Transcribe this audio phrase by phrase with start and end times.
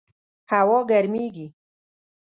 [0.51, 1.47] هوا ګرمیږي